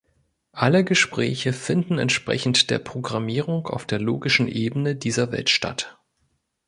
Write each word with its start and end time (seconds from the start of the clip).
Alle 0.51 0.83
Gespräche 0.83 1.53
finden 1.53 1.99
entsprechend 1.99 2.71
der 2.71 2.79
Programmierung 2.79 3.67
auf 3.67 3.85
der 3.85 3.99
logischen 3.99 4.47
Ebene 4.47 4.95
dieser 4.95 5.31
Welt 5.31 5.51
statt. 5.51 5.99